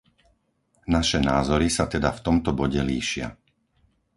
[0.95, 3.27] Naše názory sa teda v tomto bode líšia.